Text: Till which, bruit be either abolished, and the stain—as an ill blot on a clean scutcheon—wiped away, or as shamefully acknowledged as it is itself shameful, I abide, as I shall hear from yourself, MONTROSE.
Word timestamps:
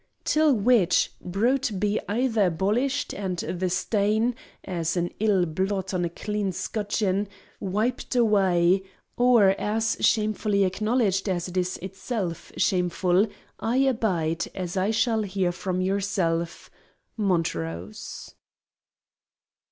Till 0.23 0.51
which, 0.55 1.11
bruit 1.23 1.73
be 1.79 1.99
either 2.09 2.47
abolished, 2.47 3.13
and 3.13 3.37
the 3.37 3.69
stain—as 3.69 4.97
an 4.97 5.13
ill 5.19 5.45
blot 5.45 5.93
on 5.93 6.03
a 6.03 6.09
clean 6.09 6.51
scutcheon—wiped 6.51 8.15
away, 8.15 8.81
or 9.15 9.49
as 9.59 9.97
shamefully 9.99 10.63
acknowledged 10.65 11.29
as 11.29 11.47
it 11.49 11.55
is 11.55 11.77
itself 11.83 12.51
shameful, 12.57 13.27
I 13.59 13.77
abide, 13.77 14.47
as 14.55 14.75
I 14.75 14.89
shall 14.89 15.21
hear 15.21 15.51
from 15.51 15.81
yourself, 15.81 16.71
MONTROSE. 17.15 18.33